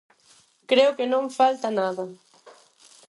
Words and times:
Creo 0.69 0.95
que 0.97 1.05
non 1.13 1.35
falta 1.39 1.67
nada. 1.79 2.05